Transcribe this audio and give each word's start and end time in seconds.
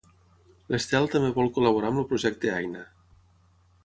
L'Estel 0.75 1.05
també 1.15 1.29
vol 1.35 1.51
col·laborar 1.57 1.91
amb 1.93 2.03
el 2.05 2.07
projecte 2.13 2.51
Aina 2.57 2.83